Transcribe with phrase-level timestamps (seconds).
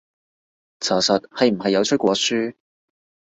[0.79, 2.55] 查實係唔係有出過書？